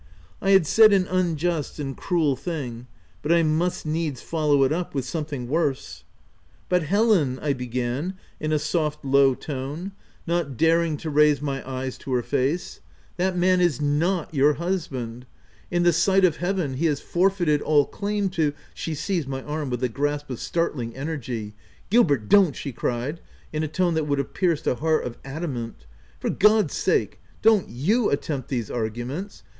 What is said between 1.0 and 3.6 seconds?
unjust and cruel thing; but I